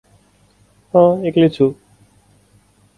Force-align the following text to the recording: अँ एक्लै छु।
अँ 0.93 1.03
एक्लै 1.27 1.49
छु। 1.51 1.69